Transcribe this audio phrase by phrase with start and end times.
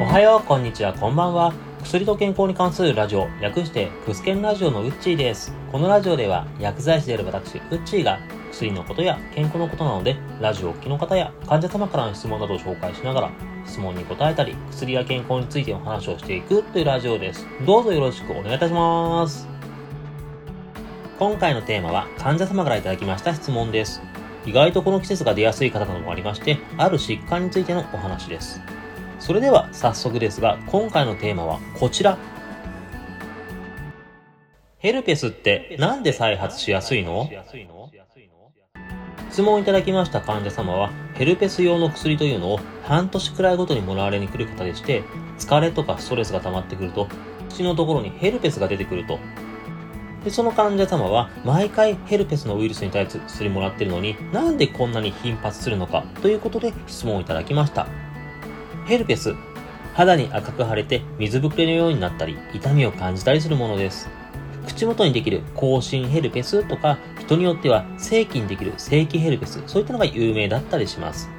[0.00, 1.52] おはよう、こんにちは、こんばんは。
[1.84, 5.54] 薬と健康に関するラジオ、略してクスケンラジオのうっちーです。
[5.70, 8.18] このラジオでは薬剤師である私、うっちーが
[8.50, 13.30] 薬のことや健康のことなので、ラジオをお聞きの方や患者様からの質問などを紹介しながら、
[13.66, 17.46] 質問に答えたり、薬や健康についての話をしていくというラジオです。
[17.66, 19.46] どうぞよろしくお願いいたします。
[21.18, 24.00] 今回のテーマは患者様からいただきました質問です。
[24.46, 28.62] 意外とこの季節が出やすい方などもありまして、ある疾患についてのお話です。
[29.30, 32.18] それでは早速ですが、今回のテーマはこちら。
[34.78, 37.30] ヘルペスってなんで再発しやすいの？
[39.30, 45.04] 質問いただきました患者様は、ヘルペス用の薬というのを半年くらいごとにもらわれに来る方でして、
[45.38, 47.06] 疲れとかストレスが溜まってくると、
[47.50, 49.20] 口のところにヘルペスが出てくると。
[50.24, 57.86] で、その患者様は、毎回ヘルペスのウイルスに対する薬もらってるのに、なんでこんなに頻発するのかということで質問をいただきました。
[58.90, 59.36] ヘルペス。
[59.94, 64.08] 肌に赤く腫れて水ぶくれのようになったり、痛みを感じたりするものです。
[64.66, 71.30] 口元にできる口唇ヘルペスとか、人によっては正規にできる正規ヘルペス、そういったのが有名だったりします。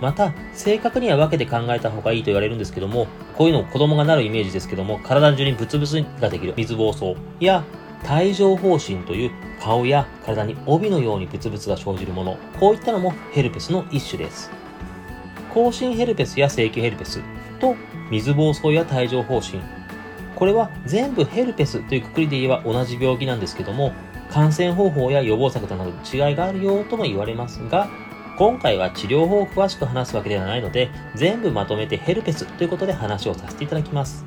[0.00, 3.06] また、正確には分けて考えた方がいいと言われるんですけども、
[3.36, 7.64] こういうのを子供がなるイメージですけども、体中にブツブツができる水疱瘡や
[8.10, 14.61] 帯状疱疹という顔や体に帯のようにブツブツが生じるもの、こういったのもヘルペスの一種です。
[15.52, 17.20] 口唇ヘルペスや正規ヘルペス
[17.60, 17.76] と
[18.10, 19.60] 水疱瘡や帯状疱疹。
[20.34, 23.92] これは全部ヘルペスというくくりで言えば同じ病気なんですけども、
[24.30, 27.90] 感染方法や予防策など違いがあるよとも言われますが、
[28.38, 34.24] 今回は治療法を詳しく話すわけではないので、全部まとめてヘルペスということで話をさせていただきます。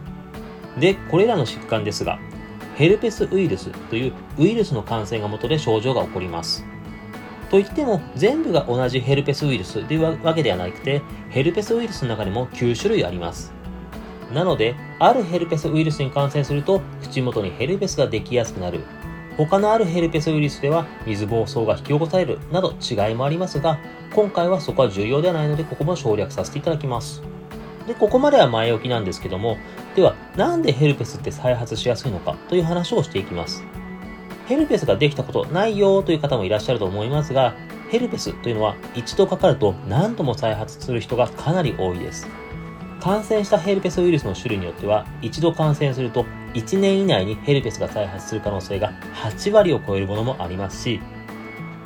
[0.79, 2.19] で、これらの疾患ですが、
[2.75, 6.63] ヘルペスウイルスというウイルスの感染が元で症状が起こります。
[7.49, 13.53] といっても全部が同じヘルペスウイルスというわけではなくて、ヘルペスウイルスの中にも9種類あります。
[14.33, 18.81] なので、あるヘルペスウイルスに感染すると、口元にヘルペスができやすくなる。
[19.37, 23.79] 他のあるヘルペスウイルスでは水疱瘡が引き起こされるなど違いもありますが、
[24.13, 27.21] 今回はそこは重要ではないので、ここも省略させていただきます。
[27.85, 29.57] で、ここまでは前置きなんですけども、
[29.95, 33.63] では、なんでヘルペスって再発しやすいのかという話をしていきます。
[34.47, 37.55] ヘルペスができたことないよという方もいらっしゃると思いますが、
[37.89, 42.27] ヘルペスというのは一度かかると何度も再発する人がかなり多いです。
[43.01, 50.99] 感染したヘルペスウイルスの種類によっては、一度感染すると1年以内にヘルペスが再発する可能性が8割を超えるものもありますし、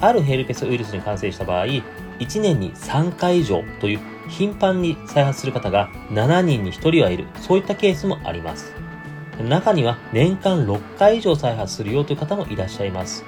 [0.02, 4.00] あるヘルペスウイルスに感染した場合、1年に3回以上という
[4.30, 8.74] 頻繁に再発する方が7人に1人はいる、そういったケースもあります。
[9.44, 13.24] 中には年間6回以上再発するよという方もいらっしゃいます。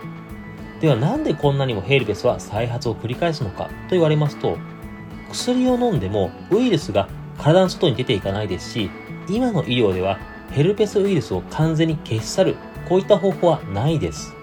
[0.81, 4.57] ではなんでこんなにもヘルペスは再発を繰り返すのかと言われますと、
[5.29, 7.07] 薬を飲んでもウイルスが
[7.37, 8.89] 体の外に出ていかないですし、
[9.29, 10.19] 今の医療では
[10.51, 12.55] ヘルペスウイルスを完全に消し去る、
[12.89, 14.33] こういった方法はないです。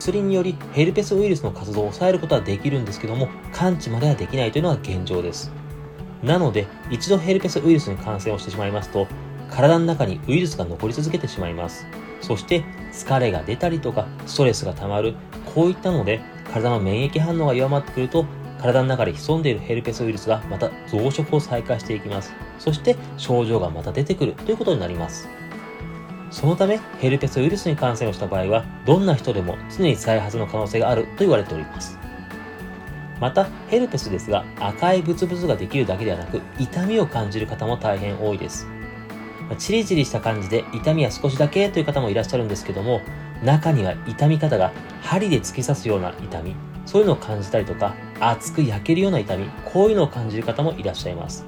[0.00, 5.52] 薬によりヘルペスウイルスの活動を抑えることはできるんですけども、完治まではできないというのが現状です。
[6.22, 9.06] なので、一度ヘルペスウイルスに感染をしてしまいますと、
[9.54, 11.86] 体の中にウイルスが残り続けてしまいます。
[12.20, 15.14] そして疲れが出たりとかストレスが溜まる、
[15.54, 16.20] こういったので
[16.52, 18.26] 体の免疫反応が弱まってくると
[18.60, 22.34] 体の中で潜んでいるヘルペスウイルスがまた増殖を再開していきます。
[22.58, 25.28] そして症状がまた出てくるということになります。
[26.32, 31.96] そのためヘルペスウイルスに感染をした場合はどんな人でも常に再発の可能性があると言われております。
[33.20, 38.66] またヘルペスですが赤いブツブツができるだけではなく痛みを感じる方も大変多いです。
[39.58, 43.00] チリチリした感じで痛みは少しだけという方もいらっしゃるんですけども、
[43.42, 44.72] 中には痛み方が
[45.02, 46.54] 針で突き刺すような痛み、
[46.86, 51.44] そういうのを感じたりとか、熱く焼けるような痛み、こういうのを感じる方もいらっしゃいます。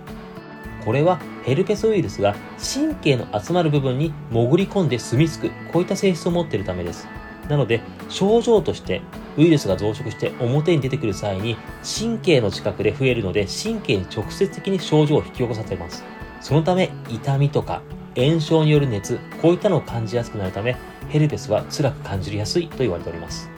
[0.85, 7.09] これはヘルペスウイルスが神経の集まる部分に潜り込んで住み着く、こういった性質を持っているためです。
[7.49, 9.03] なので、症状として
[9.37, 16.05] ウイルスが増殖して表に出てくる際に神経の近くで増えるので神経に直接的に症状を引き起こさせます。
[16.47, 17.83] そのため痛みとか
[18.15, 20.77] 炎症による熱、こういったのを感じやすくなるため、
[21.09, 23.51] ヘルペスは辛く感じやすいと言われております。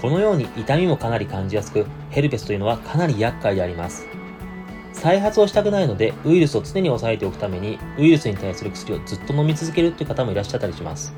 [0.00, 4.06] このように痛みもかなり感じやすく、ヘルペスというのはかなり厄介であります。
[4.94, 11.12] 再発をしたくないので、ウイルスを常に抑えておくために、ウイルスに対する薬をずっと飲み続けるという方もいらっしゃったりします。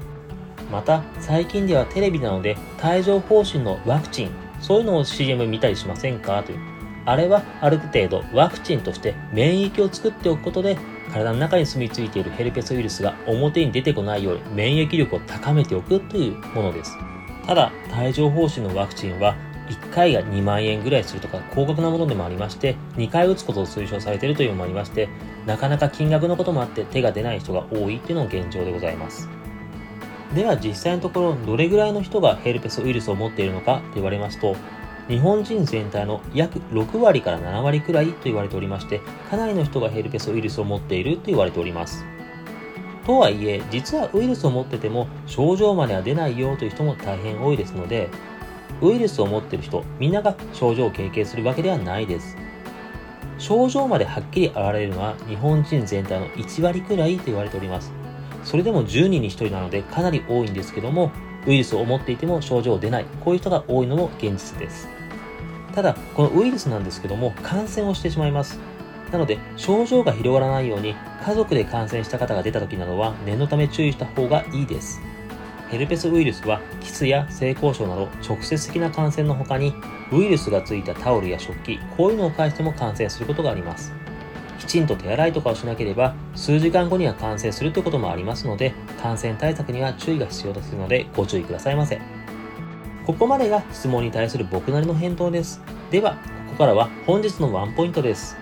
[0.72, 4.30] また、最近ではテレビなので、帯状疱疹のワクチン、
[4.60, 6.42] そういうのを CM 見たりしませんか？
[6.42, 6.73] という。
[7.06, 10.78] あれはある程度ワクチンとして免疫を作っておくことで
[11.12, 16.96] 体の中に住み着いているヘルペスウイルスが表に出てこないように免疫力を高めておくというものです。
[17.46, 19.36] ただ、帯状疱疹のワクチンは
[19.68, 25.08] 1回が2万円ぐらいするとか高額なものでもありまして、2回打つことを推奨されているというのもありまして、
[25.46, 29.28] なかなか金額のこともあって手が出ない人が多いっていうのが現状でございます。
[30.34, 34.56] では実際のところ、どれぐらいの人がヘルペスウイルスを持っているのかと言われますと、
[35.08, 42.04] 日本人全体の約6割から7割くらいと言われておりまして、かなりの人がヘルペスウイルスを持っていると言われております。
[43.06, 48.08] とはいえ、実はウイルスを持ってても症状までは出ないよという人も大変多いですので、
[48.80, 52.36] ウイルスを持っている人、みんなが症状を経験するわけではないです。
[53.36, 57.92] 症状まではっきり現れるのは日本人全体の1割くらいと言われております。
[58.42, 61.10] それでも10人に1人なのでかなり多いんですけども、
[61.46, 64.88] ウイルスを持っていても症状出ない、こういう人が多いのも現実です。
[65.74, 68.60] ただ、このウイルスなんですけども、感染をしてしまいます。
[69.12, 70.94] なので、症状が広がらないように、
[71.24, 75.00] 家族で感染した方が出た時などは、念のため注意した方がいいです。
[75.70, 79.74] ヘルペスウイルスは、キスや性交渉など直接的な感染の他に、
[80.12, 83.92] ウイルスがついたタオルや食器、こういうのを介しても感染することがあります。
[84.64, 88.72] きちんと手洗いとかをしなければ、数時間後には感染するということもありますので、
[89.02, 92.00] 感染対策には注意が必要ですので、ご注意くださいませ。
[93.06, 95.60] ここまでが質問に対する僕なりの返答です。
[95.90, 98.36] では、ここからは本日のワンポイントです。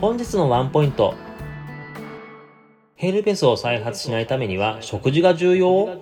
[0.00, 1.14] 本日のワンポイント。
[2.94, 6.00] ヘルペスを再発しないためには食事が重要？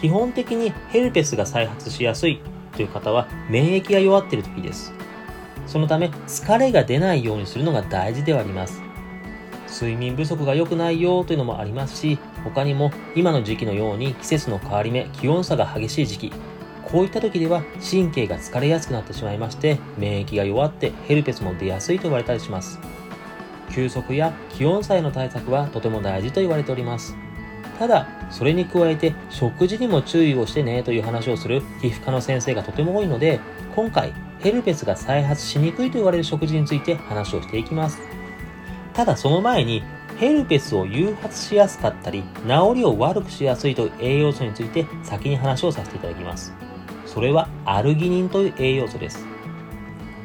[0.00, 2.40] 基本的にヘルペスが再発しやすい
[2.74, 4.92] という方は免疫が弱っている時です。
[5.66, 8.82] そのため疲れが出ないようにするのが大事ではあります。
[9.72, 16.32] 睡眠不足が良くないよというのもありますし、他にも今の時期のように季節の変わり目、気温差が激しい時期、
[16.84, 22.78] こういった時では神経が疲れやすくなってしまいまして、免疫が弱ってヘルペスも出やすいと言われたりします。
[23.70, 27.16] 休息や気温差への対策はとても大事と言われております。
[27.78, 33.40] ただ、それに加えて食事にも注意をしてねという話をする皮膚科の先生がとても多いので、
[33.74, 38.00] 今回ヘルペスが再発しにくいと言われる食事について話をしていきます。
[38.92, 39.82] ただその前に
[40.18, 46.52] ヘルペスを誘発しやすかったり、治りを悪くしやすいという栄養素について先に話をさせていただきます。
[47.06, 49.24] それはアルギニンという栄養素です。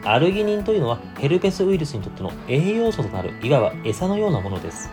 [0.04, 4.90] アルギニンというのはヘルペスウイルスにとっての栄養素となるいわば餌のようなものです。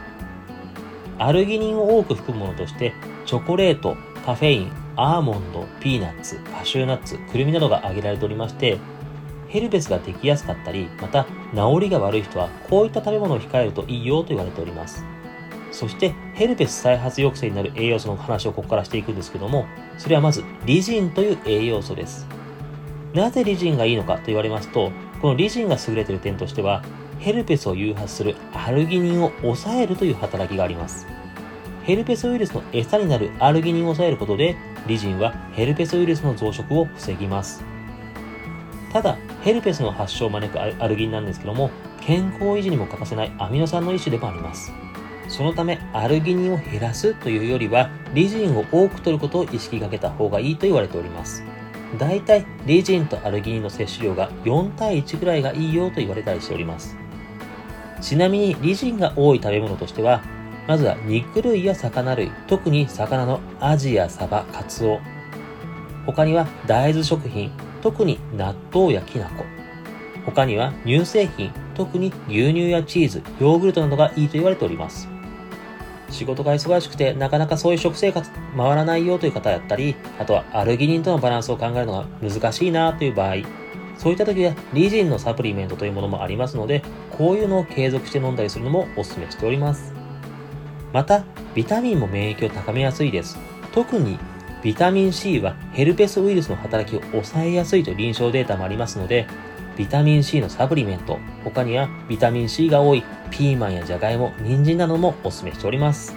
[1.19, 2.93] アルギニンを多く含むものとして、
[3.25, 8.79] チョコレート、カフェイン、アーモンド、ピーナッツ、カシューナッツ、くるみなどが挙げられておりまして、
[9.55, 15.05] ヘルペスができやすかったり、また治りが悪い人はこういった食べ物を控えるといいよと言われております。
[15.71, 19.67] そしてヘルペス再発抑制になる栄養素の話をここからしていくんですけども、
[19.97, 22.27] それはまずリジンという栄養素です。
[23.13, 24.91] なぜリジンがいいのかと言われますと、
[25.23, 26.83] このリジンが優れている点としては、
[27.21, 31.07] ヘルペスを誘発するアルギニンを抑えるという働きがあります。
[31.85, 34.57] ヘルペスウイルスの餌になるアルギニンを抑えることで、
[34.89, 37.63] リジンはヘルペスウイルスの増殖を防ぎます。
[38.93, 41.71] ただ、ヘルペスの発症を招くアルギンなんですけども、
[42.01, 44.73] 健康維持にも欠かせないアミノ酸の一種でもあります。
[45.29, 51.45] そのため、アルギニンを減らすというよりは、リジンを多く取ることを意識かけた方がいいと言われております。
[51.99, 56.97] だいたいリジンとアルギニンの摂取量が4対1ぐらいがいいよと言われたりしております。
[58.01, 60.23] ちなみにリジンが多い食べ物としては、
[60.67, 65.01] まずは肉類や魚類、特に魚のアジやサバ、カツオ。
[66.07, 67.53] 他には大豆食品、
[67.85, 69.45] 特に納豆やきな粉。
[70.25, 75.07] 他には乳製品、特に牛乳やチーズ、ヨーグルトなどがいいと言われております。
[76.09, 83.35] 仕事が忙しくてなかなかそういう食生活回らないよという方やったり、あとはアルギニンとのバランスを考えるのが難しいなという場合、
[83.99, 89.93] そういった時はリジンのサプリメントというものもありますので、こういうのを継続して飲んだりするのもお勧めしております。
[90.95, 93.39] また、ビタミンも免疫を高めやすいです。
[93.73, 94.19] 特に
[94.65, 99.27] ビタミン C はヘルペスウイルスの働きを抑えやすいと臨床データもありますので、
[99.77, 106.17] ビタミン C のサプリメント、他にはビタミン C が多いピーマンやじゃがいも、人参などもお勧めしております。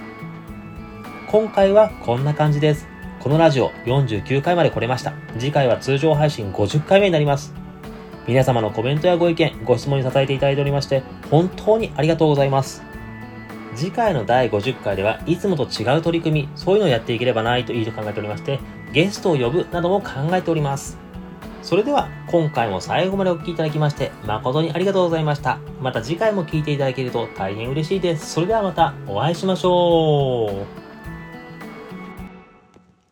[1.30, 2.88] 今回はこんな感じです。
[3.20, 5.12] このラジオ49回まで来れました。
[5.38, 7.54] 次回は通常配信50回目になります。
[8.28, 12.82] 皆様のコメントやご意見、ご質問に支えていただいておりまして、本当にありがとうございます。
[13.78, 18.60] 次回の第50回ではいつもと違う取り組み、そういうのをやっていければないといいと考えておりまして、
[18.92, 20.98] ゲストを呼ぶなども考えております。
[21.62, 25.60] それでは今回も最後までお聴きいただきまして誠にありがとうございました。
[25.80, 28.32] また次回も聴いていただけると大変嬉しいです。
[28.34, 30.66] それではまたお会いしましょう。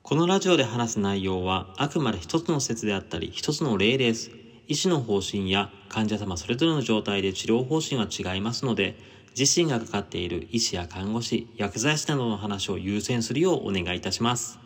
[0.01, 4.31] このラジオで話す内容はあくまで一つの説であったり一つの例です。
[4.67, 8.97] 医師の方針や患者様それぞれの状態で治療方針は違いますので、
[9.37, 14.64] 自身がかかっている医師や看護師、薬剤師などの話を優先するようお願いいたします。